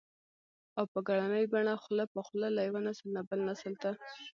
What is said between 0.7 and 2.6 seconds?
او په ګړنۍ بڼه خوله په خوله